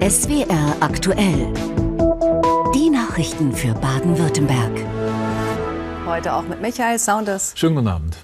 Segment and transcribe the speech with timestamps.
[0.00, 1.52] SWR aktuell.
[2.74, 4.72] Die Nachrichten für Baden-Württemberg.
[6.06, 7.52] Heute auch mit Michael Saunders.
[7.56, 8.16] Schönen guten Abend.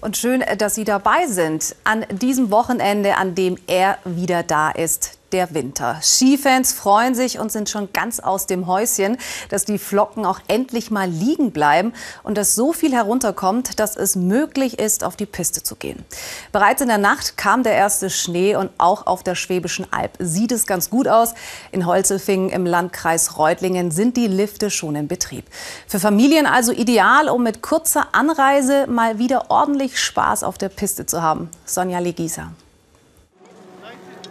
[0.00, 5.19] Und schön, dass Sie dabei sind an diesem Wochenende, an dem er wieder da ist
[5.32, 5.98] der Winter.
[6.02, 9.16] Skifans freuen sich und sind schon ganz aus dem Häuschen,
[9.48, 11.92] dass die Flocken auch endlich mal liegen bleiben
[12.22, 16.04] und dass so viel herunterkommt, dass es möglich ist, auf die Piste zu gehen.
[16.52, 20.52] Bereits in der Nacht kam der erste Schnee und auch auf der Schwäbischen Alb sieht
[20.52, 21.34] es ganz gut aus.
[21.72, 25.44] In Holzelfingen im Landkreis Reutlingen sind die Lifte schon in Betrieb.
[25.86, 31.06] Für Familien also ideal, um mit kurzer Anreise mal wieder ordentlich Spaß auf der Piste
[31.06, 31.50] zu haben.
[31.64, 32.52] Sonja Legisa.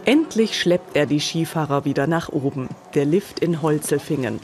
[0.09, 2.67] Endlich schleppt er die Skifahrer wieder nach oben.
[2.95, 4.39] Der Lift in Holzelfingen.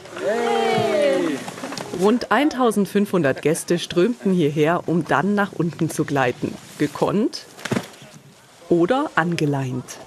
[2.00, 6.54] Rund 1500 Gäste strömten hierher, um dann nach unten zu gleiten.
[6.78, 7.48] Gekonnt
[8.70, 9.98] oder angeleint.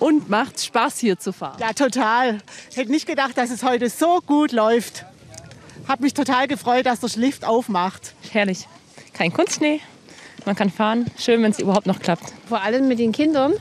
[0.00, 1.58] Und macht Spaß hier zu fahren?
[1.60, 2.38] Ja, total.
[2.74, 5.04] Hätte nicht gedacht, dass es heute so gut läuft.
[5.86, 8.14] Hab mich total gefreut, dass der Lift aufmacht.
[8.32, 8.66] Herrlich.
[9.12, 9.80] Kein Kunstschnee,
[10.46, 11.06] man kann fahren.
[11.18, 12.32] Schön, wenn es überhaupt noch klappt.
[12.48, 13.54] Vor allem mit den Kindern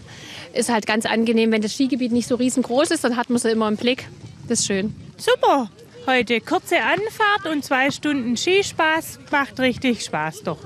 [0.54, 3.52] ist halt ganz angenehm, wenn das Skigebiet nicht so riesengroß ist, dann hat man sie
[3.52, 4.08] immer im Blick.
[4.48, 4.96] Das ist schön.
[5.18, 5.70] Super.
[6.08, 9.20] Heute kurze Anfahrt und zwei Stunden Skispaß.
[9.32, 10.58] Macht richtig Spaß doch.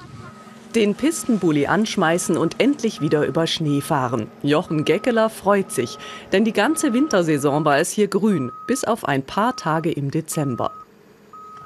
[0.75, 4.27] Den Pistenbully anschmeißen und endlich wieder über Schnee fahren.
[4.42, 5.98] Jochen Geckeler freut sich,
[6.31, 10.72] denn die ganze Wintersaison war es hier grün, bis auf ein paar Tage im Dezember.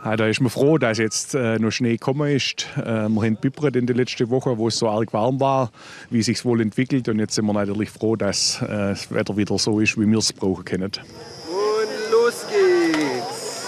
[0.06, 2.68] Ja, da ist man froh, dass jetzt äh, noch Schnee gekommen ist.
[2.78, 5.72] Äh, wir haben bibbert in den letzten Wochen, wo es so arg warm war,
[6.10, 7.10] wie sich wohl entwickelt.
[7.10, 10.20] Und jetzt sind wir natürlich froh, dass äh, das Wetter wieder so ist, wie wir
[10.20, 10.92] es brauchen können.
[10.92, 13.66] Und los geht's!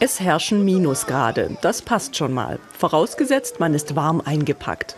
[0.00, 1.56] Es herrschen Minusgrade.
[1.60, 2.58] Das passt schon mal.
[2.76, 4.96] Vorausgesetzt, man ist warm eingepackt.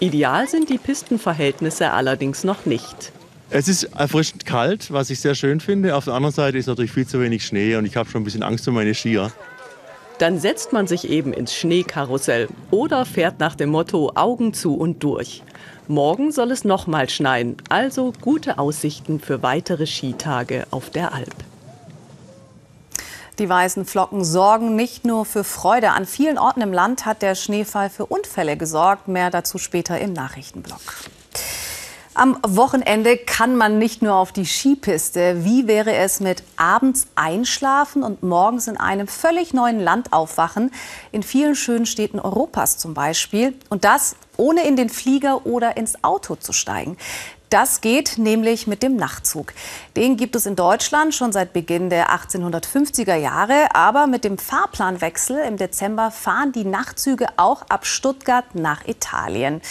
[0.00, 3.12] Ideal sind die Pistenverhältnisse allerdings noch nicht.
[3.50, 5.96] Es ist erfrischend kalt, was ich sehr schön finde.
[5.96, 8.24] Auf der anderen Seite ist natürlich viel zu wenig Schnee und ich habe schon ein
[8.24, 9.32] bisschen Angst um meine Skier.
[10.18, 15.02] Dann setzt man sich eben ins Schneekarussell oder fährt nach dem Motto Augen zu und
[15.04, 15.42] durch.
[15.86, 21.34] Morgen soll es nochmal schneien, also gute Aussichten für weitere Skitage auf der Alp.
[23.38, 25.90] Die weißen Flocken sorgen nicht nur für Freude.
[25.90, 29.06] An vielen Orten im Land hat der Schneefall für Unfälle gesorgt.
[29.06, 30.80] Mehr dazu später im Nachrichtenblock.
[32.18, 35.44] Am Wochenende kann man nicht nur auf die Skipiste.
[35.44, 40.72] Wie wäre es mit abends einschlafen und morgens in einem völlig neuen Land aufwachen?
[41.12, 43.54] In vielen schönen Städten Europas zum Beispiel.
[43.68, 46.96] Und das ohne in den Flieger oder ins Auto zu steigen.
[47.50, 49.54] Das geht nämlich mit dem Nachtzug.
[49.96, 53.74] Den gibt es in Deutschland schon seit Beginn der 1850er Jahre.
[53.74, 59.62] Aber mit dem Fahrplanwechsel im Dezember fahren die Nachtzüge auch ab Stuttgart nach Italien.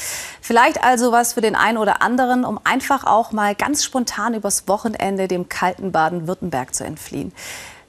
[0.41, 4.67] Vielleicht also was für den einen oder anderen, um einfach auch mal ganz spontan übers
[4.67, 7.31] Wochenende dem kalten Baden-Württemberg zu entfliehen.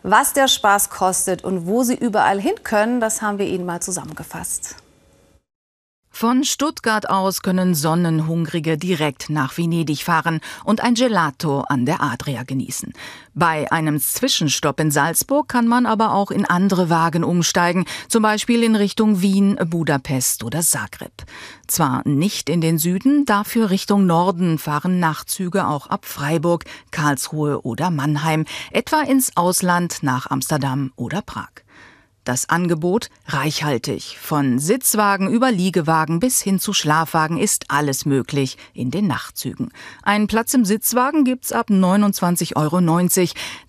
[0.02, 3.80] Was der Spaß kostet und wo Sie überall hin können, das haben wir Ihnen mal
[3.80, 4.76] zusammengefasst.
[6.20, 12.42] Von Stuttgart aus können Sonnenhungrige direkt nach Venedig fahren und ein Gelato an der Adria
[12.42, 12.92] genießen.
[13.34, 18.64] Bei einem Zwischenstopp in Salzburg kann man aber auch in andere Wagen umsteigen, zum Beispiel
[18.64, 21.12] in Richtung Wien, Budapest oder Zagreb.
[21.68, 27.90] Zwar nicht in den Süden, dafür Richtung Norden fahren Nachtzüge auch ab Freiburg, Karlsruhe oder
[27.90, 31.62] Mannheim, etwa ins Ausland nach Amsterdam oder Prag.
[32.28, 34.18] Das Angebot reichhaltig.
[34.20, 39.70] Von Sitzwagen über Liegewagen bis hin zu Schlafwagen ist alles möglich in den Nachtzügen.
[40.02, 42.80] Einen Platz im Sitzwagen gibt's ab 29,90 Euro.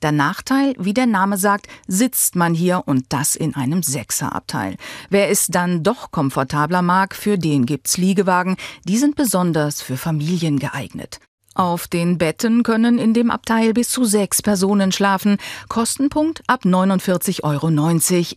[0.03, 4.75] Der Nachteil, wie der Name sagt, sitzt man hier und das in einem Sechserabteil.
[5.09, 8.57] Wer es dann doch komfortabler mag, für den gibt's Liegewagen.
[8.83, 11.21] Die sind besonders für Familien geeignet.
[11.59, 15.35] Auf den Betten können in dem Abteil bis zu sechs Personen schlafen.
[15.67, 17.67] Kostenpunkt ab 49,90 Euro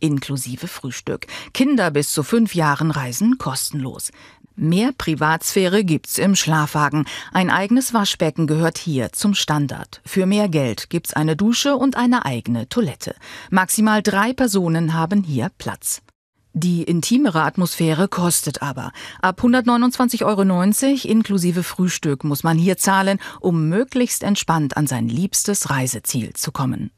[0.00, 1.28] inklusive Frühstück.
[1.54, 4.10] Kinder bis zu fünf Jahren reisen kostenlos.
[4.56, 7.04] Mehr Privatsphäre gibt's im Schlafwagen.
[7.32, 10.00] Ein eigenes Waschbecken gehört hier zum Standard.
[10.04, 13.14] Für mehr Geld gibt's eine Dusche und eine eigene Toilette.
[13.50, 16.02] Maximal drei Personen haben hier Platz.
[16.54, 18.92] Die intimere Atmosphäre kostet aber.
[19.22, 20.42] Ab 129,90 Euro
[21.10, 26.90] inklusive Frühstück muss man hier zahlen, um möglichst entspannt an sein liebstes Reiseziel zu kommen.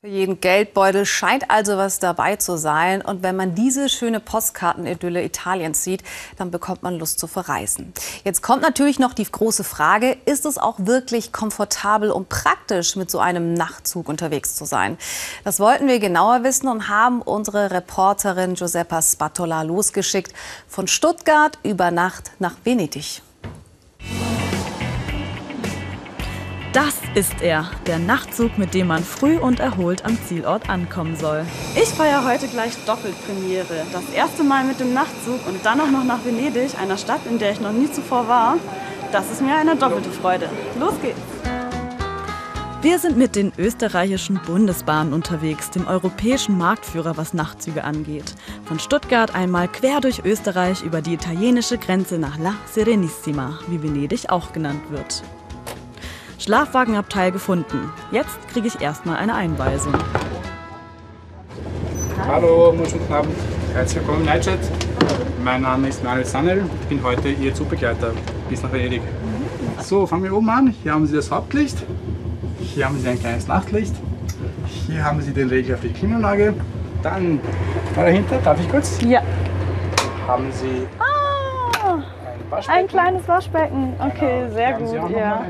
[0.00, 3.02] Für jeden Geldbeutel scheint also was dabei zu sein.
[3.02, 6.04] Und wenn man diese schöne Postkartenidylle Italiens sieht,
[6.36, 7.92] dann bekommt man Lust zu verreisen.
[8.22, 13.10] Jetzt kommt natürlich noch die große Frage, ist es auch wirklich komfortabel und praktisch, mit
[13.10, 14.96] so einem Nachtzug unterwegs zu sein?
[15.42, 20.32] Das wollten wir genauer wissen und haben unsere Reporterin Giuseppa Spatola losgeschickt
[20.68, 23.20] von Stuttgart über Nacht nach Venedig.
[27.18, 31.44] Ist er, der Nachtzug, mit dem man früh und erholt am Zielort ankommen soll.
[31.74, 33.86] Ich feiere heute gleich Doppelpremiere.
[33.92, 37.40] Das erste Mal mit dem Nachtzug und dann auch noch nach Venedig, einer Stadt, in
[37.40, 38.56] der ich noch nie zuvor war.
[39.10, 40.48] Das ist mir eine doppelte Freude.
[40.78, 41.18] Los geht's!
[42.82, 48.36] Wir sind mit den österreichischen Bundesbahnen unterwegs, dem europäischen Marktführer, was Nachtzüge angeht.
[48.66, 54.30] Von Stuttgart einmal quer durch Österreich über die italienische Grenze nach La Serenissima, wie Venedig
[54.30, 55.24] auch genannt wird.
[56.38, 57.90] Schlafwagenabteil gefunden.
[58.12, 59.92] Jetzt kriege ich erstmal eine Einweisung.
[62.26, 63.34] Hallo, guten Abend.
[63.74, 64.60] Herzlich willkommen im Nightchat.
[65.42, 66.64] Mein Name ist Manuel Sannel.
[66.82, 68.12] Ich bin heute Ihr Zugbegleiter
[68.48, 69.02] bis nach Venedig.
[69.80, 70.74] So, fangen wir oben an.
[70.82, 71.78] Hier haben Sie das Hauptlicht.
[72.60, 73.94] Hier haben Sie ein kleines Nachtlicht.
[74.86, 76.54] Hier haben Sie den Regler für die Klimaanlage.
[77.02, 77.40] Dann
[77.96, 78.98] da dahinter, darf ich kurz?
[79.02, 79.22] Ja.
[80.28, 80.86] Haben Sie
[82.50, 82.78] Waschbecken.
[82.80, 83.94] ein kleines Waschbecken.
[83.98, 84.52] Okay, Genau.
[84.54, 85.10] sehr gut.
[85.10, 85.46] Ja.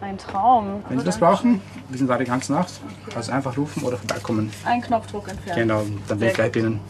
[0.00, 0.84] Ein Traum.
[0.88, 2.72] Wenn Sie das brauchen, wir sind da die ganze Nacht.
[3.16, 4.52] Also einfach rufen oder vorbeikommen.
[4.64, 5.58] Ein Knopfdruck entfernt.
[5.58, 6.80] Genau, dann bin ich gleich bei Ihnen.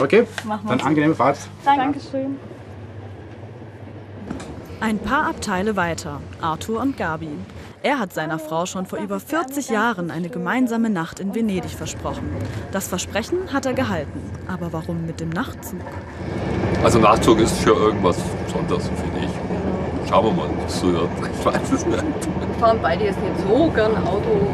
[0.00, 1.38] Okay, Machen dann angenehme Fahrt.
[1.64, 2.36] Dankeschön.
[4.80, 7.30] Ein paar Abteile weiter, Arthur und Gabi.
[7.84, 12.28] Er hat seiner Frau schon vor über 40 Jahren eine gemeinsame Nacht in Venedig versprochen.
[12.70, 14.20] Das Versprechen hat er gehalten.
[14.46, 15.80] Aber warum mit dem Nachtzug?
[16.84, 20.08] Also Nachtzug ist für irgendwas Besonderes, finde ich.
[20.08, 21.08] Schauen wir mal, was so wird.
[21.38, 22.02] Ich weiß es nicht.
[22.58, 24.46] fahren beide jetzt nicht so gern Auto.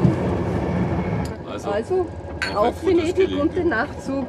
[1.50, 2.06] Also, Also,
[2.54, 4.26] auch auf Venedig und den Nachtzug.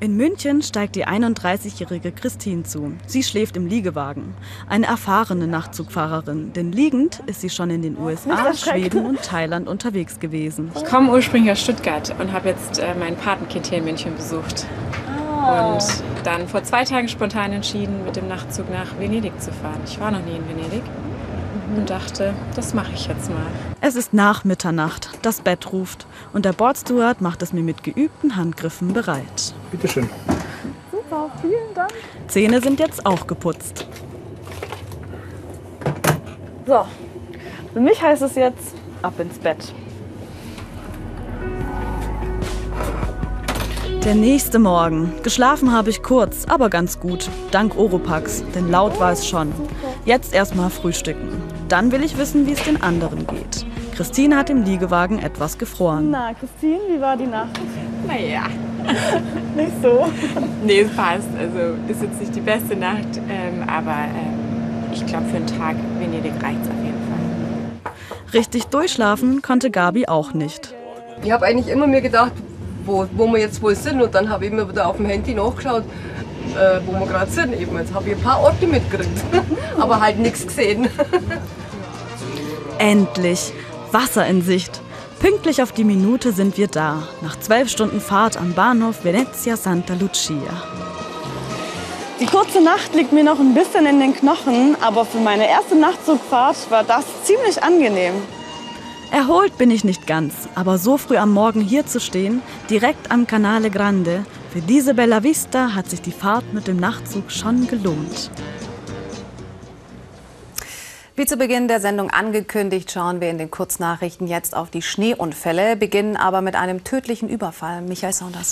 [0.00, 2.92] In München steigt die 31-jährige Christine zu.
[3.06, 4.34] Sie schläft im Liegewagen.
[4.68, 10.20] Eine erfahrene Nachtzugfahrerin, denn liegend ist sie schon in den USA, Schweden und Thailand unterwegs
[10.20, 10.70] gewesen.
[10.74, 14.66] Ich komme ursprünglich aus Stuttgart und habe jetzt äh, mein Patenkind hier in München besucht.
[15.44, 19.80] Und dann vor zwei Tagen spontan entschieden, mit dem Nachtzug nach Venedig zu fahren.
[19.84, 20.82] Ich war noch nie in Venedig
[21.76, 23.46] und dachte, das mache ich jetzt mal.
[23.82, 28.36] Es ist nach Mitternacht, das Bett ruft und der Bordsteward macht es mir mit geübten
[28.36, 29.54] Handgriffen bereit.
[29.70, 30.08] Bitte schön.
[30.90, 31.92] Super, vielen Dank.
[32.28, 33.86] Zähne sind jetzt auch geputzt.
[36.66, 36.86] So,
[37.74, 39.74] für mich heißt es jetzt ab ins Bett.
[44.04, 45.14] Der nächste Morgen.
[45.22, 47.30] Geschlafen habe ich kurz, aber ganz gut.
[47.52, 49.50] Dank Oropax, denn laut war es schon.
[50.04, 51.42] Jetzt erstmal frühstücken.
[51.68, 53.64] Dann will ich wissen, wie es den anderen geht.
[53.96, 56.10] Christine hat im Liegewagen etwas gefroren.
[56.10, 57.58] Na, Christine, wie war die Nacht?
[58.06, 58.42] Naja.
[59.56, 60.06] Nicht so.
[60.66, 61.28] Nee, es passt.
[61.38, 65.76] Also ist jetzt nicht die beste Nacht, ähm, aber ähm, ich glaube, für einen Tag
[65.98, 67.92] Venedig reicht es auf jeden Fall.
[68.34, 70.74] Richtig durchschlafen konnte Gabi auch nicht.
[71.22, 72.32] Ich habe eigentlich immer mir gedacht,
[72.84, 74.00] wo, wo wir jetzt wohl sind.
[74.00, 75.84] Und dann habe ich immer wieder auf dem Handy nachgeschaut,
[76.54, 77.58] äh, wo wir gerade sind.
[77.58, 77.76] Eben.
[77.78, 79.24] Jetzt habe ich ein paar Orte mitgekriegt,
[79.78, 80.88] aber halt nichts gesehen.
[82.78, 83.52] Endlich!
[83.92, 84.80] Wasser in Sicht.
[85.20, 87.08] Pünktlich auf die Minute sind wir da.
[87.22, 90.36] Nach zwölf Stunden Fahrt am Bahnhof Venezia Santa Lucia.
[92.20, 95.76] Die kurze Nacht liegt mir noch ein bisschen in den Knochen, aber für meine erste
[95.76, 98.14] Nachtzugfahrt war das ziemlich angenehm.
[99.10, 103.26] Erholt bin ich nicht ganz, aber so früh am Morgen hier zu stehen, direkt am
[103.26, 108.30] Canale Grande, für diese Bella Vista hat sich die Fahrt mit dem Nachtzug schon gelohnt.
[111.16, 115.76] Wie zu Beginn der Sendung angekündigt, schauen wir in den Kurznachrichten jetzt auf die Schneeunfälle,
[115.76, 117.82] beginnen aber mit einem tödlichen Überfall.
[117.82, 118.50] Michael Saunders.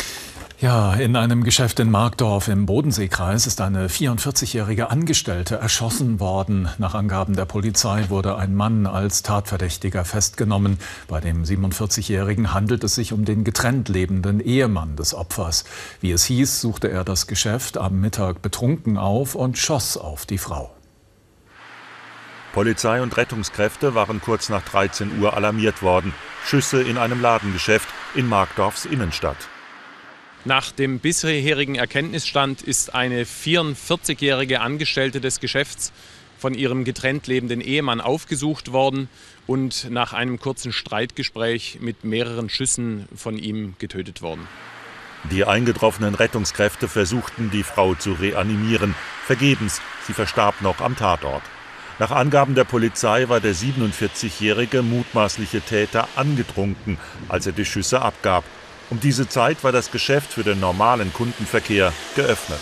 [0.62, 6.68] Ja, in einem Geschäft in Markdorf im Bodenseekreis ist eine 44-jährige Angestellte erschossen worden.
[6.78, 10.78] Nach Angaben der Polizei wurde ein Mann als Tatverdächtiger festgenommen.
[11.08, 15.64] Bei dem 47-jährigen handelt es sich um den getrennt lebenden Ehemann des Opfers.
[16.00, 20.38] Wie es hieß, suchte er das Geschäft am Mittag betrunken auf und schoss auf die
[20.38, 20.72] Frau.
[22.52, 26.14] Polizei und Rettungskräfte waren kurz nach 13 Uhr alarmiert worden.
[26.44, 29.48] Schüsse in einem Ladengeschäft in Markdorfs Innenstadt.
[30.44, 35.92] Nach dem bisherigen Erkenntnisstand ist eine 44-jährige Angestellte des Geschäfts
[36.36, 39.08] von ihrem getrennt lebenden Ehemann aufgesucht worden
[39.46, 44.48] und nach einem kurzen Streitgespräch mit mehreren Schüssen von ihm getötet worden.
[45.30, 48.96] Die eingetroffenen Rettungskräfte versuchten, die Frau zu reanimieren.
[49.24, 51.44] Vergebens, sie verstarb noch am Tatort.
[52.00, 58.42] Nach Angaben der Polizei war der 47-jährige mutmaßliche Täter angetrunken, als er die Schüsse abgab.
[58.92, 62.58] Um diese Zeit war das Geschäft für den normalen Kundenverkehr geöffnet.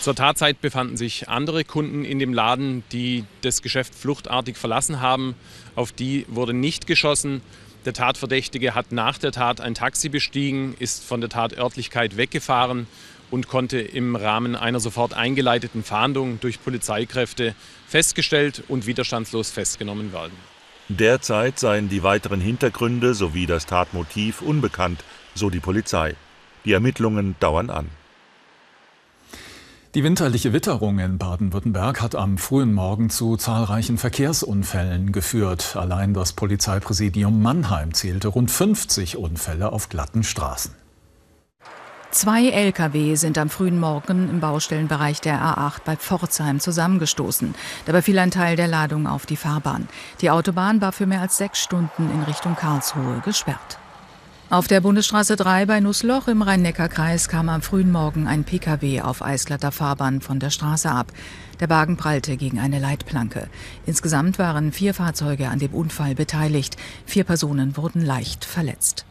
[0.00, 5.34] Zur Tatzeit befanden sich andere Kunden in dem Laden, die das Geschäft fluchtartig verlassen haben.
[5.74, 7.40] Auf die wurde nicht geschossen.
[7.86, 12.86] Der Tatverdächtige hat nach der Tat ein Taxi bestiegen, ist von der Tatörtlichkeit weggefahren
[13.32, 17.56] und konnte im Rahmen einer sofort eingeleiteten Fahndung durch Polizeikräfte
[17.88, 20.34] festgestellt und widerstandslos festgenommen werden.
[20.88, 25.02] Derzeit seien die weiteren Hintergründe sowie das Tatmotiv unbekannt,
[25.34, 26.16] so die Polizei.
[26.64, 27.90] Die Ermittlungen dauern an.
[29.94, 35.76] Die winterliche Witterung in Baden-Württemberg hat am frühen Morgen zu zahlreichen Verkehrsunfällen geführt.
[35.76, 40.74] Allein das Polizeipräsidium Mannheim zählte rund 50 Unfälle auf glatten Straßen.
[42.10, 47.54] Zwei Lkw sind am frühen Morgen im Baustellenbereich der A8 bei Pforzheim zusammengestoßen.
[47.86, 49.88] Dabei fiel ein Teil der Ladung auf die Fahrbahn.
[50.20, 53.78] Die Autobahn war für mehr als sechs Stunden in Richtung Karlsruhe gesperrt.
[54.50, 59.22] Auf der Bundesstraße 3 bei Nussloch im Rhein-Neckar-Kreis kam am frühen Morgen ein Pkw auf
[59.22, 61.12] eisglatter Fahrbahn von der Straße ab.
[61.60, 63.48] Der Wagen prallte gegen eine Leitplanke.
[63.86, 66.76] Insgesamt waren vier Fahrzeuge an dem Unfall beteiligt.
[67.06, 69.06] Vier Personen wurden leicht verletzt.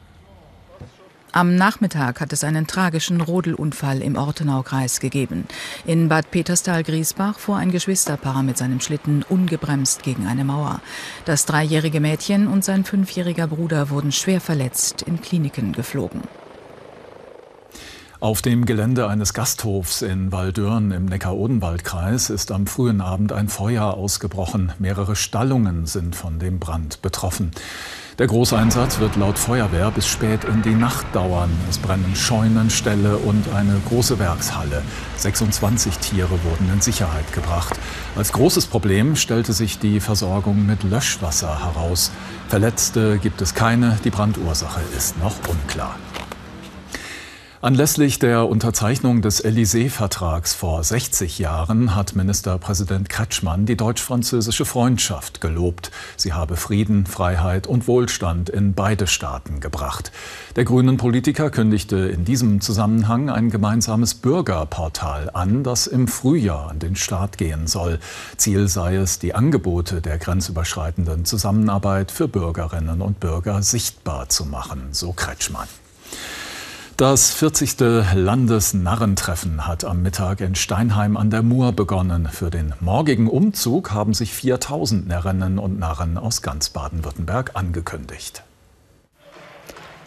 [1.35, 5.45] Am Nachmittag hat es einen tragischen Rodelunfall im Ortenaukreis gegeben.
[5.83, 10.79] In Bad Peterstal-Griesbach fuhr ein Geschwisterpaar mit seinem Schlitten ungebremst gegen eine Mauer.
[11.25, 16.21] Das dreijährige Mädchen und sein fünfjähriger Bruder wurden schwer verletzt in Kliniken geflogen.
[18.19, 23.95] Auf dem Gelände eines Gasthofs in Waldürn im Neckar-Odenwald-Kreis ist am frühen Abend ein Feuer
[23.95, 24.71] ausgebrochen.
[24.77, 27.51] Mehrere Stallungen sind von dem Brand betroffen.
[28.19, 31.49] Der Großeinsatz wird laut Feuerwehr bis spät in die Nacht dauern.
[31.67, 34.83] Es brennen Scheunen, Ställe und eine große Werkshalle.
[35.17, 37.79] 26 Tiere wurden in Sicherheit gebracht.
[38.15, 42.11] Als großes Problem stellte sich die Versorgung mit Löschwasser heraus.
[42.49, 43.97] Verletzte gibt es keine.
[44.03, 45.95] Die Brandursache ist noch unklar.
[47.63, 55.89] Anlässlich der Unterzeichnung des Élysée-Vertrags vor 60 Jahren hat Ministerpräsident Kretschmann die deutsch-französische Freundschaft gelobt.
[56.17, 60.11] Sie habe Frieden, Freiheit und Wohlstand in beide Staaten gebracht.
[60.57, 66.79] Der grünen Politiker kündigte in diesem Zusammenhang ein gemeinsames Bürgerportal an, das im Frühjahr an
[66.79, 67.99] den Start gehen soll.
[68.35, 74.89] Ziel sei es, die Angebote der grenzüberschreitenden Zusammenarbeit für Bürgerinnen und Bürger sichtbar zu machen,
[74.91, 75.69] so Kretschmann.
[76.97, 77.79] Das 40.
[78.13, 82.29] Landesnarrentreffen hat am Mittag in Steinheim an der Mur begonnen.
[82.31, 88.43] Für den morgigen Umzug haben sich 4000 Närrinnen und Narren aus ganz Baden-Württemberg angekündigt.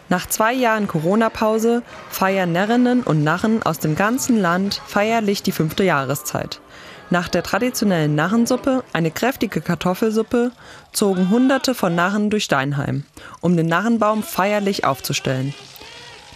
[0.07, 5.83] Nach zwei Jahren Corona-Pause feiern Närrinnen und Narren aus dem ganzen Land feierlich die fünfte
[5.83, 6.61] Jahreszeit.
[7.09, 10.51] Nach der traditionellen Narrensuppe, eine kräftige Kartoffelsuppe,
[10.93, 13.03] zogen Hunderte von Narren durch Steinheim,
[13.41, 15.53] um den Narrenbaum feierlich aufzustellen.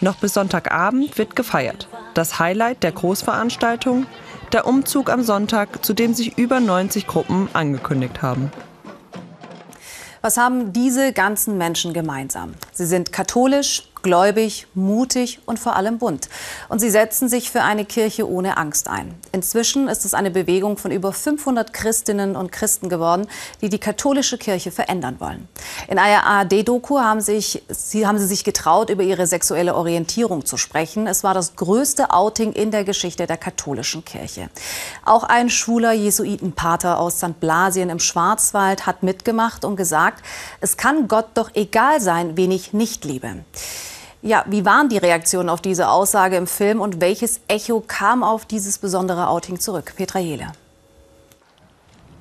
[0.02, 1.86] Noch bis Sonntagabend wird gefeiert.
[2.14, 4.06] Das Highlight der Großveranstaltung,
[4.52, 8.50] der Umzug am Sonntag, zu dem sich über 90 Gruppen angekündigt haben.
[10.20, 12.54] Was haben diese ganzen Menschen gemeinsam?
[12.72, 16.28] Sie sind katholisch, gläubig, mutig und vor allem bunt.
[16.68, 19.14] Und sie setzen sich für eine Kirche ohne Angst ein.
[19.32, 23.26] Inzwischen ist es eine Bewegung von über 500 Christinnen und Christen geworden,
[23.60, 25.48] die die katholische Kirche verändern wollen.
[25.88, 31.06] In einer ARD-Doku haben, haben sie sich getraut, über ihre sexuelle Orientierung zu sprechen.
[31.06, 34.50] Es war das größte Outing in der Geschichte der katholischen Kirche.
[35.04, 37.40] Auch ein schwuler Jesuitenpater aus St.
[37.40, 40.22] Blasien im Schwarzwald hat mitgemacht und gesagt,
[40.60, 43.44] es kann Gott doch egal sein, wen ich nicht liebe.
[44.22, 48.46] Ja, wie waren die Reaktionen auf diese Aussage im Film und welches Echo kam auf
[48.46, 49.94] dieses besondere Outing zurück?
[49.96, 50.52] Petra Jele.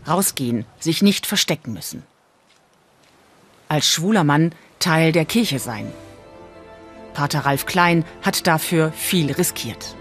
[0.07, 2.03] Rausgehen, sich nicht verstecken müssen.
[3.69, 5.93] Als schwuler Mann Teil der Kirche sein.
[7.13, 9.95] Pater Ralf Klein hat dafür viel riskiert.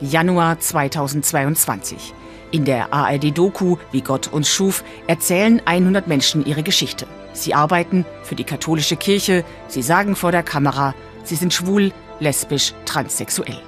[0.00, 2.14] Januar 2022.
[2.52, 7.08] In der ARD-Doku Wie Gott uns schuf erzählen 100 Menschen ihre Geschichte.
[7.32, 12.74] Sie arbeiten für die katholische Kirche, sie sagen vor der Kamera, sie sind schwul, lesbisch,
[12.84, 13.60] transsexuell.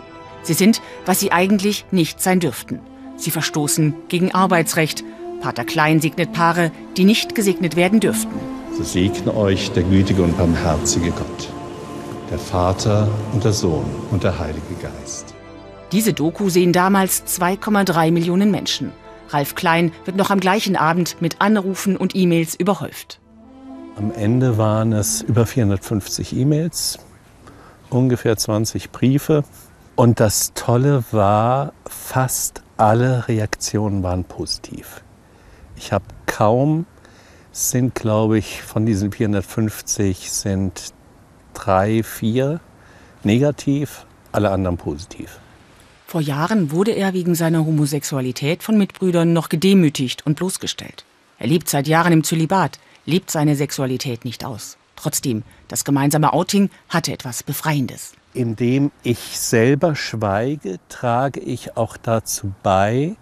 [0.42, 2.80] Sie sind, was sie eigentlich nicht sein dürften.
[3.16, 5.02] Sie verstoßen gegen Arbeitsrecht.
[5.40, 8.38] Pater Klein segnet Paare, die nicht gesegnet werden dürften.
[8.76, 11.48] So segne euch der gütige und barmherzige Gott,
[12.30, 15.34] der Vater und der Sohn und der Heilige Geist.
[15.92, 18.92] Diese Doku sehen damals 2,3 Millionen Menschen.
[19.28, 23.20] Ralf Klein wird noch am gleichen Abend mit Anrufen und E-Mails überhäuft.
[23.96, 26.98] Am Ende waren es über 450 E-Mails,
[27.90, 29.44] ungefähr 20 Briefe.
[29.94, 35.02] Und das Tolle war, fast alle Reaktionen waren positiv.
[35.76, 36.86] Ich habe kaum,
[37.52, 40.92] sind glaube ich von diesen 450 sind
[41.52, 42.58] drei, vier
[43.22, 45.38] negativ, alle anderen positiv.
[46.08, 51.04] Vor Jahren wurde er wegen seiner Homosexualität von Mitbrüdern noch gedemütigt und bloßgestellt.
[51.38, 54.76] Er lebt seit Jahren im Zölibat lebt seine Sexualität nicht aus.
[54.96, 58.12] Trotzdem, das gemeinsame Outing hatte etwas Befreiendes.
[58.32, 63.16] Indem ich selber schweige, trage ich auch dazu bei,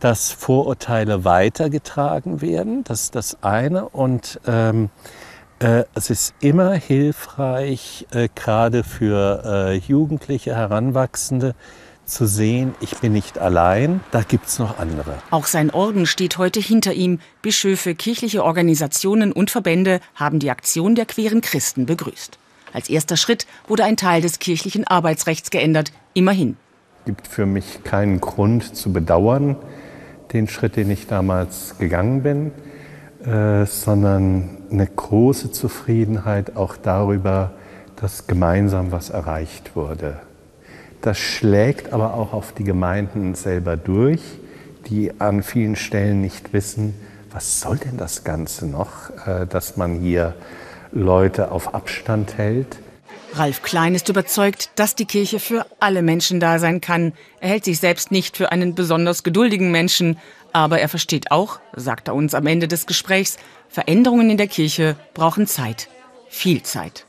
[0.00, 2.84] dass Vorurteile weitergetragen werden.
[2.84, 3.88] Das ist das eine.
[3.88, 4.90] Und ähm,
[5.60, 11.54] äh, es ist immer hilfreich, äh, gerade für äh, Jugendliche, Heranwachsende,
[12.12, 15.14] zu sehen, ich bin nicht allein, da gibt es noch andere.
[15.30, 17.18] Auch sein Orden steht heute hinter ihm.
[17.40, 22.38] Bischöfe, kirchliche Organisationen und Verbände haben die Aktion der queeren Christen begrüßt.
[22.72, 26.56] Als erster Schritt wurde ein Teil des kirchlichen Arbeitsrechts geändert, immerhin.
[27.00, 29.56] Es gibt für mich keinen Grund zu bedauern,
[30.32, 32.52] den Schritt, den ich damals gegangen bin,
[33.24, 37.52] äh, sondern eine große Zufriedenheit auch darüber,
[37.96, 40.20] dass gemeinsam was erreicht wurde.
[41.02, 44.20] Das schlägt aber auch auf die Gemeinden selber durch,
[44.86, 46.94] die an vielen Stellen nicht wissen,
[47.32, 50.34] was soll denn das Ganze noch, äh, dass man hier
[50.92, 52.78] Leute auf Abstand hält.
[53.34, 57.14] Ralf Klein ist überzeugt, dass die Kirche für alle Menschen da sein kann.
[57.40, 60.18] Er hält sich selbst nicht für einen besonders geduldigen Menschen,
[60.52, 64.96] aber er versteht auch, sagt er uns am Ende des Gesprächs, Veränderungen in der Kirche
[65.14, 65.88] brauchen Zeit.
[66.28, 67.06] Viel Zeit.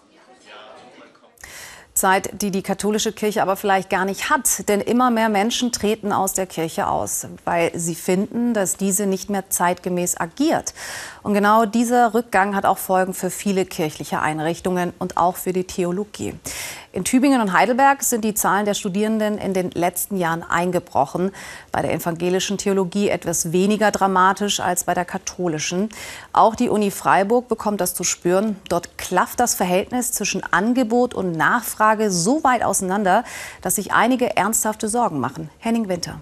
[1.93, 4.67] Zeit, die die katholische Kirche aber vielleicht gar nicht hat.
[4.67, 9.29] Denn immer mehr Menschen treten aus der Kirche aus, weil sie finden, dass diese nicht
[9.29, 10.73] mehr zeitgemäß agiert.
[11.21, 15.65] Und genau dieser Rückgang hat auch Folgen für viele kirchliche Einrichtungen und auch für die
[15.65, 16.33] Theologie.
[16.93, 21.31] In Tübingen und Heidelberg sind die Zahlen der Studierenden in den letzten Jahren eingebrochen.
[21.71, 25.89] Bei der evangelischen Theologie etwas weniger dramatisch als bei der katholischen.
[26.33, 28.57] Auch die Uni Freiburg bekommt das zu spüren.
[28.69, 33.23] Dort klafft das Verhältnis zwischen Angebot und Nachfrage so weit auseinander,
[33.63, 35.49] dass sich einige ernsthafte Sorgen machen.
[35.57, 36.19] Henning Winter.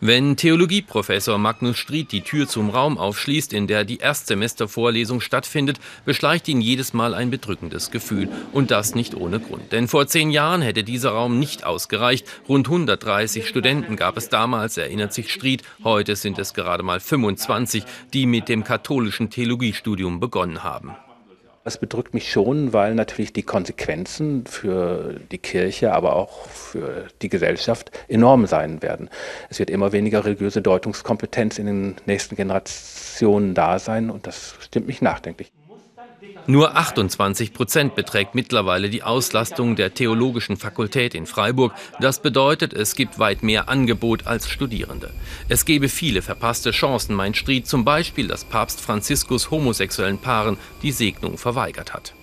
[0.00, 6.48] Wenn Theologieprofessor Magnus Stried die Tür zum Raum aufschließt, in der die Erstsemestervorlesung stattfindet, beschleicht
[6.48, 8.28] ihn jedes Mal ein bedrückendes Gefühl.
[8.52, 9.72] Und das nicht ohne Grund.
[9.72, 12.26] Denn vor zehn Jahren hätte dieser Raum nicht ausgereicht.
[12.46, 15.62] Rund 130 Studenten gab es damals, erinnert sich Stried.
[15.82, 20.94] Heute sind es gerade mal 25, die mit dem katholischen Theologiestudium begonnen haben.
[21.66, 27.28] Das bedrückt mich schon, weil natürlich die Konsequenzen für die Kirche, aber auch für die
[27.28, 29.10] Gesellschaft enorm sein werden.
[29.50, 34.86] Es wird immer weniger religiöse Deutungskompetenz in den nächsten Generationen da sein und das stimmt
[34.86, 35.50] mich nachdenklich.
[36.48, 41.72] Nur 28 Prozent beträgt mittlerweile die Auslastung der Theologischen Fakultät in Freiburg.
[42.00, 45.10] Das bedeutet, es gibt weit mehr Angebot als Studierende.
[45.48, 50.92] Es gebe viele verpasste Chancen, meint Stried, zum Beispiel, dass Papst Franziskus homosexuellen Paaren die
[50.92, 52.14] Segnung verweigert hat.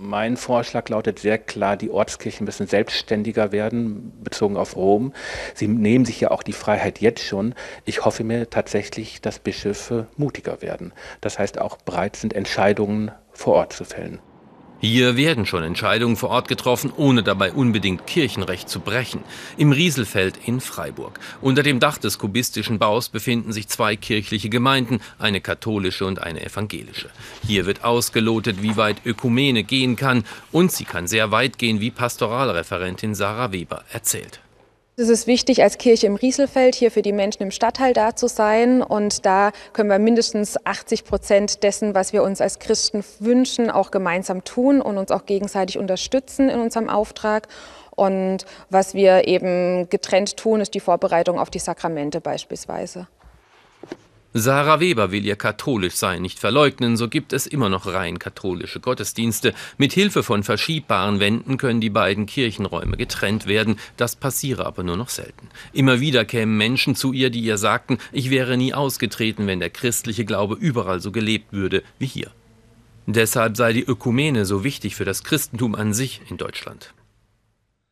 [0.00, 5.12] Mein Vorschlag lautet sehr klar, die Ortskirchen müssen selbstständiger werden, bezogen auf Rom.
[5.54, 7.52] Sie nehmen sich ja auch die Freiheit jetzt schon.
[7.84, 10.92] Ich hoffe mir tatsächlich, dass Bischöfe mutiger werden.
[11.20, 14.18] Das heißt auch bereit sind, Entscheidungen vor Ort zu fällen.
[14.80, 19.24] Hier werden schon Entscheidungen vor Ort getroffen, ohne dabei unbedingt Kirchenrecht zu brechen.
[19.56, 21.18] Im Rieselfeld in Freiburg.
[21.40, 26.44] Unter dem Dach des kubistischen Baus befinden sich zwei kirchliche Gemeinden, eine katholische und eine
[26.44, 27.10] evangelische.
[27.44, 30.22] Hier wird ausgelotet, wie weit Ökumene gehen kann,
[30.52, 34.40] und sie kann sehr weit gehen, wie Pastoralreferentin Sarah Weber erzählt.
[35.00, 38.26] Es ist wichtig, als Kirche im Rieselfeld hier für die Menschen im Stadtteil da zu
[38.26, 38.82] sein.
[38.82, 43.92] Und da können wir mindestens 80 Prozent dessen, was wir uns als Christen wünschen, auch
[43.92, 47.46] gemeinsam tun und uns auch gegenseitig unterstützen in unserem Auftrag.
[47.92, 53.06] Und was wir eben getrennt tun, ist die Vorbereitung auf die Sakramente beispielsweise.
[54.34, 58.78] Sarah Weber will ihr katholisch sein nicht verleugnen, so gibt es immer noch rein katholische
[58.78, 59.54] Gottesdienste.
[59.78, 63.78] Mit Hilfe von verschiebbaren Wänden können die beiden Kirchenräume getrennt werden.
[63.96, 65.48] Das passiere aber nur noch selten.
[65.72, 69.70] Immer wieder kämen Menschen zu ihr, die ihr sagten, ich wäre nie ausgetreten, wenn der
[69.70, 72.30] christliche Glaube überall so gelebt würde wie hier.
[73.06, 76.92] Deshalb sei die Ökumene so wichtig für das Christentum an sich in Deutschland.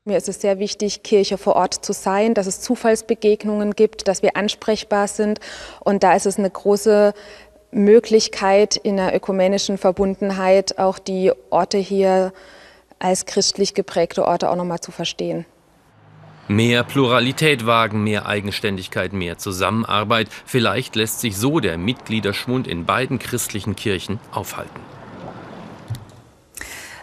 [0.09, 4.23] Mir ist es sehr wichtig, Kirche vor Ort zu sein, dass es Zufallsbegegnungen gibt, dass
[4.23, 5.41] wir ansprechbar sind.
[5.81, 7.13] Und da ist es eine große
[7.73, 12.33] Möglichkeit in der ökumenischen Verbundenheit, auch die Orte hier
[13.01, 15.45] als christlich geprägte Orte auch nochmal zu verstehen.
[16.47, 20.29] Mehr Pluralität wagen, mehr Eigenständigkeit, mehr Zusammenarbeit.
[20.45, 24.96] Vielleicht lässt sich so der Mitgliederschwund in beiden christlichen Kirchen aufhalten.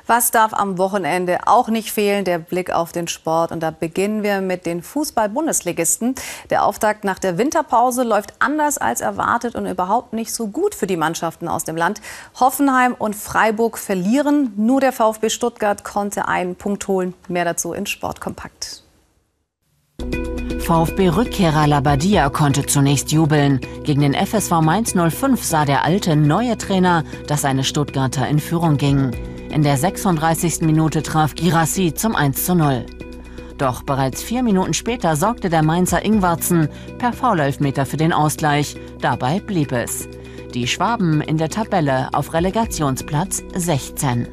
[0.06, 2.26] Was darf am Wochenende auch nicht fehlen?
[2.26, 3.52] Der Blick auf den Sport.
[3.52, 6.16] Und da beginnen wir mit den Fußball-Bundesligisten.
[6.50, 10.88] Der Auftakt nach der Winterpause läuft anders als erwartet und überhaupt nicht so gut für
[10.88, 12.02] die Mannschaften aus dem Land.
[12.38, 14.52] Hoffenheim und Freiburg verlieren.
[14.58, 17.14] Nur der VfB Stuttgart konnte einen Punkt holen.
[17.30, 18.84] Mehr dazu in Sportkompakt.
[20.60, 23.60] VfB-Rückkehrer Labadia konnte zunächst jubeln.
[23.84, 28.78] Gegen den FSV Mainz 05 sah der alte neue Trainer, dass seine Stuttgarter in Führung
[28.78, 29.33] gingen.
[29.54, 30.62] In der 36.
[30.62, 32.88] Minute traf Girassi zum 1 zu 0.
[33.60, 38.76] Doch bereits vier Minuten später sorgte der Mainzer Ingwarzen per Foulelfmeter für den Ausgleich.
[39.00, 40.10] Dabei blieb es.
[40.56, 44.28] Die Schwaben in der Tabelle auf Relegationsplatz 16.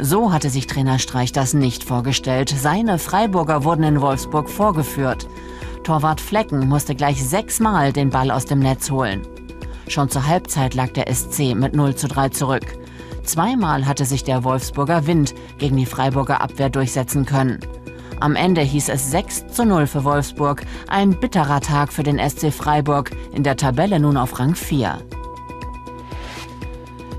[0.00, 2.48] So hatte sich Trainer Streich das nicht vorgestellt.
[2.48, 5.28] Seine Freiburger wurden in Wolfsburg vorgeführt.
[5.84, 9.20] Torwart Flecken musste gleich sechsmal den Ball aus dem Netz holen.
[9.88, 12.81] Schon zur Halbzeit lag der SC mit 0 zu 3 zurück.
[13.22, 17.60] Zweimal hatte sich der Wolfsburger Wind gegen die Freiburger Abwehr durchsetzen können.
[18.20, 20.62] Am Ende hieß es 6 zu 0 für Wolfsburg.
[20.88, 24.98] Ein bitterer Tag für den SC Freiburg, in der Tabelle nun auf Rang 4.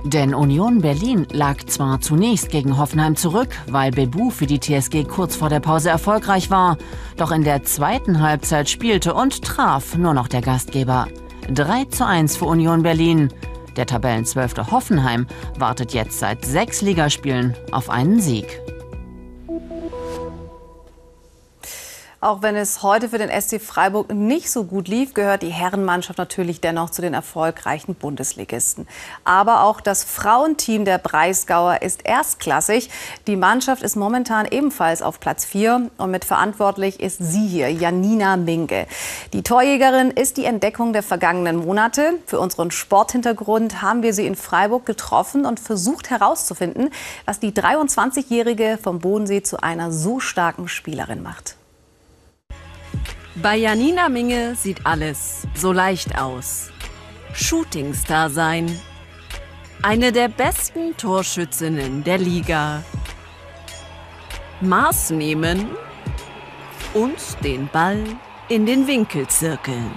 [0.06, 5.38] Denn Union Berlin lag zwar zunächst gegen Hoffenheim zurück, weil Bebu für die TSG kurz
[5.38, 6.78] vor der Pause erfolgreich war,
[7.16, 11.08] doch in der zweiten Halbzeit spielte und traf nur noch der Gastgeber.
[11.50, 13.30] 3 zu 1 für Union Berlin.
[13.76, 18.62] Der Tabellenzwölfte Hoffenheim wartet jetzt seit sechs Ligaspielen auf einen Sieg.
[22.24, 26.18] Auch wenn es heute für den SC Freiburg nicht so gut lief, gehört die Herrenmannschaft
[26.18, 28.88] natürlich dennoch zu den erfolgreichen Bundesligisten.
[29.26, 32.90] Aber auch das Frauenteam der Breisgauer ist erstklassig.
[33.28, 38.38] Die Mannschaft ist momentan ebenfalls auf Platz 4 und mit verantwortlich ist sie hier, Janina
[38.38, 38.88] Minge.
[39.34, 42.14] Die Torjägerin ist die Entdeckung der vergangenen Monate.
[42.26, 46.90] Für unseren Sporthintergrund haben wir sie in Freiburg getroffen und versucht herauszufinden,
[47.26, 51.58] was die 23-Jährige vom Bodensee zu einer so starken Spielerin macht.
[53.36, 56.70] Bei Janina Minge sieht alles so leicht aus.
[57.34, 58.80] Shootingstar sein.
[59.82, 62.84] Eine der besten Torschützinnen der Liga.
[64.62, 65.68] Maß nehmen
[66.94, 68.04] und den Ball
[68.50, 69.92] in den Winkel zirkeln.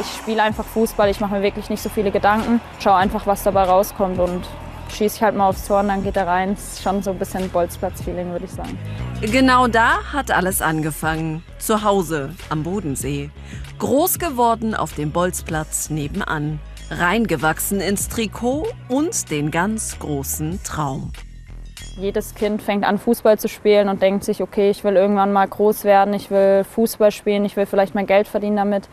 [0.00, 2.60] Ich spiele einfach Fußball, ich mache mir wirklich nicht so viele Gedanken.
[2.78, 4.46] Schaue einfach, was dabei rauskommt und
[4.90, 6.54] schieße ich halt mal aufs Tor und dann geht er rein.
[6.54, 8.78] Das ist schon so ein bisschen Bolzplatz-Feeling, würde ich sagen.
[9.22, 11.44] Genau da hat alles angefangen.
[11.58, 13.30] Zu Hause am Bodensee.
[13.78, 16.58] Groß geworden auf dem Bolzplatz nebenan.
[16.90, 21.12] Reingewachsen ins Trikot und den ganz großen Traum.
[21.96, 25.46] Jedes Kind fängt an, Fußball zu spielen und denkt sich, okay, ich will irgendwann mal
[25.46, 28.88] groß werden, ich will Fußball spielen, ich will vielleicht mein Geld verdienen damit.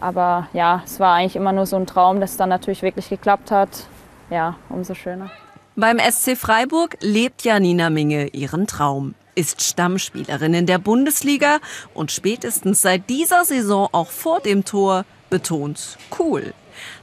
[0.00, 3.50] Aber ja, es war eigentlich immer nur so ein Traum, das dann natürlich wirklich geklappt
[3.50, 3.86] hat.
[4.30, 5.30] Ja, umso schöner.
[5.74, 11.58] Beim SC Freiburg lebt Janina Minge ihren Traum, ist Stammspielerin in der Bundesliga
[11.94, 16.52] und spätestens seit dieser Saison auch vor dem Tor betont cool.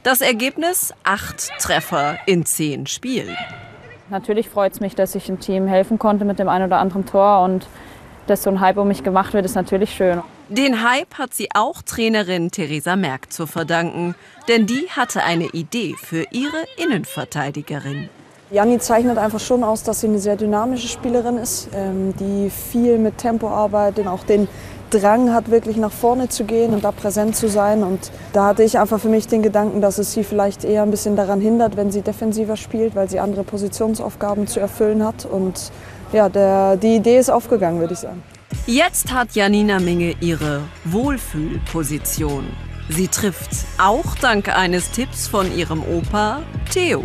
[0.02, 3.36] Das Ergebnis acht Treffer in zehn Spielen.
[4.10, 7.06] Natürlich freut es mich, dass ich dem Team helfen konnte mit dem einen oder anderen
[7.06, 7.66] Tor und
[8.26, 10.22] dass so ein Hype um mich gemacht wird, ist natürlich schön.
[10.48, 14.14] Den Hype hat sie auch Trainerin Theresa Merck zu verdanken,
[14.48, 18.08] denn die hatte eine Idee für ihre Innenverteidigerin.
[18.52, 22.98] Janni zeichnet einfach schon aus, dass sie eine sehr dynamische Spielerin ist, ähm, die viel
[22.98, 24.48] mit Tempo arbeitet, auch den
[24.90, 27.84] Drang hat, wirklich nach vorne zu gehen und da präsent zu sein.
[27.84, 30.90] Und da hatte ich einfach für mich den Gedanken, dass es sie vielleicht eher ein
[30.90, 35.26] bisschen daran hindert, wenn sie defensiver spielt, weil sie andere Positionsaufgaben zu erfüllen hat.
[35.26, 35.70] Und
[36.12, 38.20] ja, der, die Idee ist aufgegangen, würde ich sagen.
[38.66, 42.48] Jetzt hat Janina Minge ihre Wohlfühlposition.
[42.88, 47.04] Sie trifft auch dank eines Tipps von ihrem Opa Theo.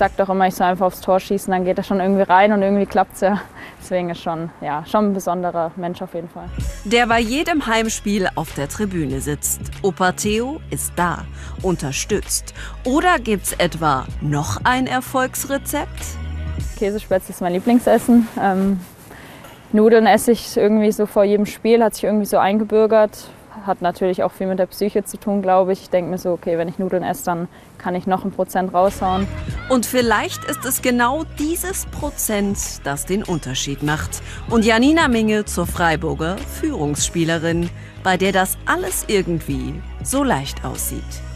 [0.00, 2.22] Ich sag doch immer, ich soll einfach aufs Tor schießen, dann geht er schon irgendwie
[2.22, 3.42] rein und irgendwie klappt es ja.
[3.82, 6.48] Deswegen ist schon, ja, schon ein besonderer Mensch auf jeden Fall.
[6.86, 9.60] Der bei jedem Heimspiel auf der Tribüne sitzt.
[9.82, 11.26] Opa Theo ist da,
[11.60, 12.54] unterstützt.
[12.86, 16.00] Oder gibt's etwa noch ein Erfolgsrezept?
[16.78, 18.26] Käsespätzle ist mein Lieblingsessen.
[18.40, 18.80] Ähm,
[19.72, 23.28] Nudeln esse ich irgendwie so vor jedem Spiel, hat sich irgendwie so eingebürgert.
[23.66, 25.82] Hat natürlich auch viel mit der Psyche zu tun, glaube ich.
[25.82, 28.72] Ich denke mir so, okay, wenn ich Nudeln esse, dann kann ich noch ein Prozent
[28.72, 29.26] raushauen.
[29.68, 34.22] Und vielleicht ist es genau dieses Prozent, das den Unterschied macht.
[34.48, 37.70] Und Janina Minge zur Freiburger Führungsspielerin,
[38.02, 41.29] bei der das alles irgendwie so leicht aussieht.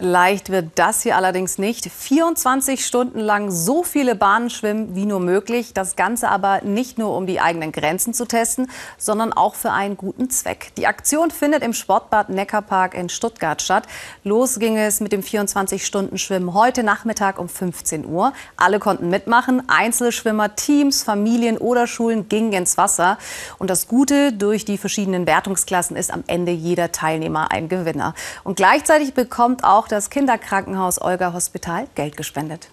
[0.00, 1.90] Leicht wird das hier allerdings nicht.
[1.90, 5.74] 24 Stunden lang so viele Bahnen schwimmen wie nur möglich.
[5.74, 9.96] Das Ganze aber nicht nur, um die eigenen Grenzen zu testen, sondern auch für einen
[9.96, 10.70] guten Zweck.
[10.76, 13.88] Die Aktion findet im Sportbad Neckarpark in Stuttgart statt.
[14.22, 18.32] Los ging es mit dem 24-Stunden-Schwimmen heute Nachmittag um 15 Uhr.
[18.56, 19.64] Alle konnten mitmachen.
[19.68, 23.18] Einzelschwimmer, Teams, Familien oder Schulen gingen ins Wasser.
[23.58, 28.14] Und das Gute, durch die verschiedenen Wertungsklassen ist am Ende jeder Teilnehmer ein Gewinner.
[28.44, 32.68] Und gleichzeitig bekommt auch das Kinderkrankenhaus Olga Hospital Geld gespendet.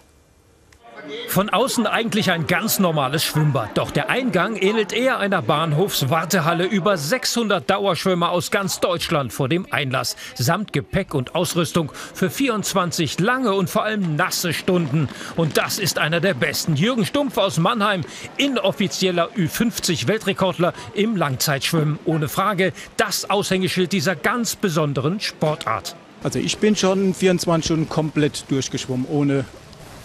[1.28, 3.76] Von außen eigentlich ein ganz normales Schwimmbad.
[3.76, 6.64] Doch der Eingang ähnelt eher einer Bahnhofswartehalle.
[6.64, 10.16] Über 600 Dauerschwimmer aus ganz Deutschland vor dem Einlass.
[10.34, 15.08] Samt Gepäck und Ausrüstung für 24 lange und vor allem nasse Stunden.
[15.36, 16.76] Und das ist einer der besten.
[16.76, 18.02] Jürgen Stumpf aus Mannheim,
[18.36, 21.98] inoffizieller Ü50-Weltrekordler im Langzeitschwimmen.
[22.04, 25.96] Ohne Frage das Aushängeschild dieser ganz besonderen Sportart.
[26.22, 29.44] Also ich bin schon 24 Stunden komplett durchgeschwommen, ohne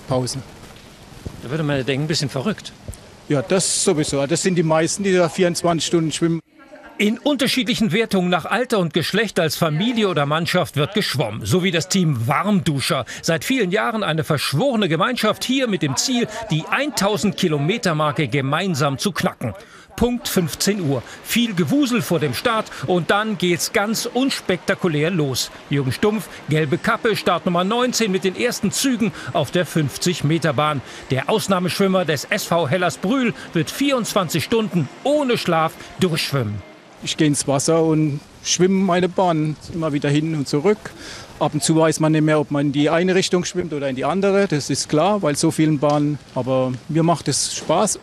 [0.07, 0.39] Pause.
[1.43, 2.73] Da würde man denken, ein bisschen verrückt.
[3.29, 4.25] Ja, das sowieso.
[4.27, 6.41] Das sind die meisten, die da 24 Stunden schwimmen.
[6.97, 11.43] In unterschiedlichen Wertungen nach Alter und Geschlecht als Familie oder Mannschaft wird geschwommen.
[11.43, 13.05] So wie das Team Warmduscher.
[13.23, 18.99] Seit vielen Jahren eine verschworene Gemeinschaft hier mit dem Ziel, die 1000 Kilometer Marke gemeinsam
[18.99, 19.55] zu knacken.
[20.01, 21.03] Punkt 15 Uhr.
[21.23, 25.51] Viel Gewusel vor dem Start und dann geht's ganz unspektakulär los.
[25.69, 30.81] Jürgen Stumpf, gelbe Kappe, Startnummer 19 mit den ersten Zügen auf der 50-Meter-Bahn.
[31.11, 36.55] Der Ausnahmeschwimmer des SV Hellersbrühl wird 24 Stunden ohne Schlaf durchschwimmen.
[37.03, 40.79] Ich gehe ins Wasser und schwimme meine Bahn immer wieder hin und zurück.
[41.39, 43.87] Ab und zu weiß man nicht mehr, ob man in die eine Richtung schwimmt oder
[43.87, 44.47] in die andere.
[44.47, 46.17] Das ist klar, weil so vielen Bahnen.
[46.33, 47.99] Aber mir macht es Spaß.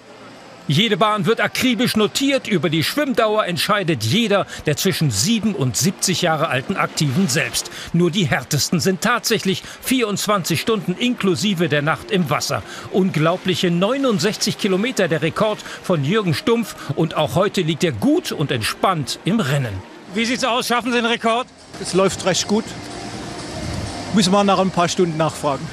[0.68, 2.46] Jede Bahn wird akribisch notiert.
[2.46, 7.70] Über die Schwimmdauer entscheidet jeder der zwischen 7 und 70 Jahre alten Aktiven selbst.
[7.94, 12.62] Nur die härtesten sind tatsächlich 24 Stunden inklusive der Nacht im Wasser.
[12.92, 16.76] Unglaubliche 69 Kilometer der Rekord von Jürgen Stumpf.
[16.96, 19.72] Und auch heute liegt er gut und entspannt im Rennen.
[20.12, 20.66] Wie sieht's aus?
[20.66, 21.46] Schaffen Sie den Rekord?
[21.80, 22.64] Es läuft recht gut.
[24.12, 25.66] Müssen wir nach ein paar Stunden nachfragen.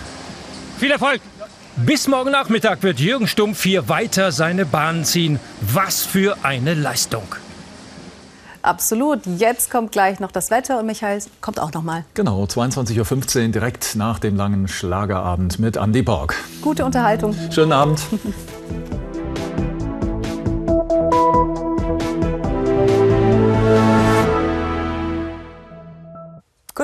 [0.79, 1.19] Viel Erfolg!
[1.77, 5.41] Bis morgen Nachmittag wird Jürgen Stumpf hier weiter seine Bahn ziehen.
[5.59, 7.23] Was für eine Leistung.
[8.61, 9.25] Absolut.
[9.25, 12.05] Jetzt kommt gleich noch das Wetter und Michael kommt auch noch mal.
[12.13, 16.35] Genau, 22.15 Uhr direkt nach dem langen Schlagerabend mit Andy Borg.
[16.61, 17.35] Gute Unterhaltung.
[17.51, 17.99] Schönen Abend.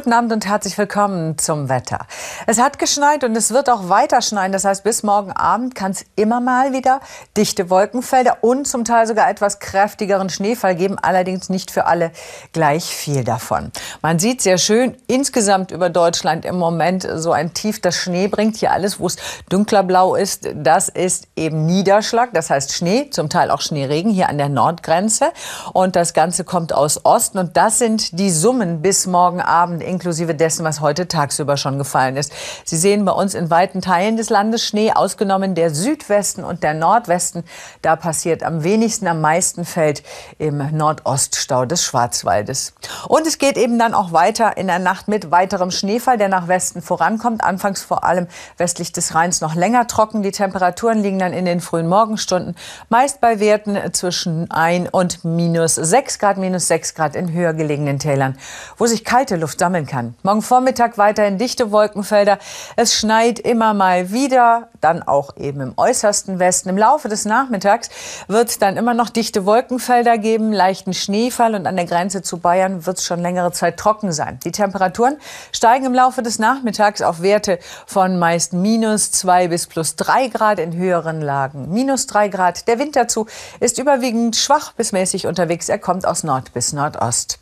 [0.01, 2.07] Guten Abend und herzlich willkommen zum Wetter.
[2.47, 4.51] Es hat geschneit und es wird auch weiter schneien.
[4.51, 7.01] Das heißt, bis morgen Abend kann es immer mal wieder
[7.37, 10.97] dichte Wolkenfelder und zum Teil sogar etwas kräftigeren Schneefall geben.
[10.99, 12.09] Allerdings nicht für alle
[12.51, 13.71] gleich viel davon.
[14.01, 18.57] Man sieht sehr schön insgesamt über Deutschland im Moment so ein Tief, das Schnee bringt.
[18.57, 19.17] Hier alles, wo es
[19.49, 22.33] dunkler blau ist, das ist eben Niederschlag.
[22.33, 25.27] Das heißt Schnee, zum Teil auch Schneeregen hier an der Nordgrenze.
[25.73, 27.37] Und das Ganze kommt aus Osten.
[27.37, 32.17] Und das sind die Summen bis morgen Abend inklusive dessen, was heute tagsüber schon gefallen
[32.17, 32.33] ist.
[32.65, 36.73] Sie sehen bei uns in weiten Teilen des Landes Schnee, ausgenommen der Südwesten und der
[36.73, 37.43] Nordwesten.
[37.81, 40.03] Da passiert am wenigsten, am meisten fällt
[40.39, 42.73] im Nordoststau des Schwarzwaldes.
[43.07, 46.47] Und es geht eben dann auch weiter in der Nacht mit weiterem Schneefall, der nach
[46.47, 47.43] Westen vorankommt.
[47.43, 48.27] Anfangs vor allem
[48.57, 50.23] westlich des Rheins noch länger trocken.
[50.23, 52.55] Die Temperaturen liegen dann in den frühen Morgenstunden
[52.89, 57.99] meist bei Werten zwischen 1 und minus 6 Grad, minus 6 Grad in höher gelegenen
[57.99, 58.37] Tälern,
[58.77, 60.15] wo sich kalte Luft sammelt sammeln kann.
[60.23, 62.37] Morgen Vormittag weiterhin dichte Wolkenfelder.
[62.75, 66.69] Es schneit immer mal wieder, dann auch eben im äußersten Westen.
[66.69, 67.89] Im Laufe des Nachmittags
[68.27, 72.37] wird es dann immer noch dichte Wolkenfelder geben, leichten Schneefall und an der Grenze zu
[72.37, 74.39] Bayern wird es schon längere Zeit trocken sein.
[74.43, 75.17] Die Temperaturen
[75.51, 80.59] steigen im Laufe des Nachmittags auf Werte von meist minus zwei bis plus drei Grad
[80.59, 81.71] in höheren Lagen.
[81.71, 82.67] Minus drei Grad.
[82.67, 83.27] Der Wind dazu
[83.59, 85.69] ist überwiegend schwach bis mäßig unterwegs.
[85.69, 87.40] Er kommt aus Nord bis Nordost.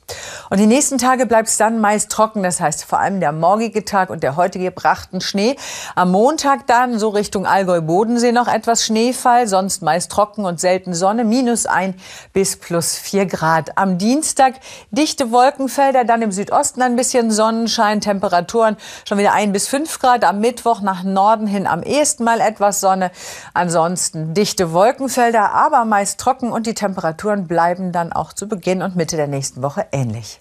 [0.50, 2.44] Und die nächsten Tage bleibt es dann meist trocken.
[2.44, 5.56] Das heißt vor allem der morgige Tag und der heutige brachten Schnee.
[5.96, 11.24] Am Montag dann so Richtung Allgäu-Bodensee noch etwas Schneefall, sonst meist trocken und selten Sonne.
[11.24, 11.96] Minus ein
[12.34, 13.78] bis plus vier Grad.
[13.78, 14.56] Am Dienstag
[14.92, 20.24] dichte Wolkenfelder, dann im Südosten ein bisschen Sonnenschein, Temperaturen schon wieder ein bis fünf Grad.
[20.24, 23.12] Am Mittwoch nach Norden hin am ehesten mal etwas Sonne.
[23.54, 28.96] Ansonsten dichte Wolkenfelder, aber meist trocken und die Temperaturen bleiben dann auch zu Beginn und
[28.96, 30.40] Mitte der nächsten Woche ähnlich.